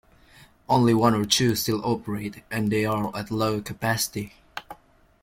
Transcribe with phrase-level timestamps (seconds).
[0.67, 4.33] Only one or two still operate and they are at low capacity.